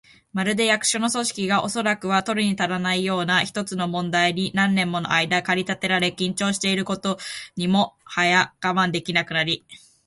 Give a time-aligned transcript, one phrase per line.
[0.33, 7.19] まるで、役所の組織が、おそらくは取るにたらぬような一つの問題に何年ものあいだ駆り立てられ、緊張していること
[7.55, 9.63] にもはや我慢できなくなり、